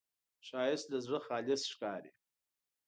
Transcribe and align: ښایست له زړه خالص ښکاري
ښایست 0.47 0.87
له 0.93 0.97
زړه 1.05 1.19
خالص 1.27 1.61
ښکاري 1.71 2.11